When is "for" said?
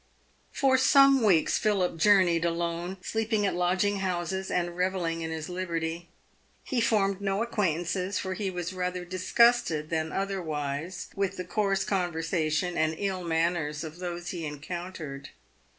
8.17-8.33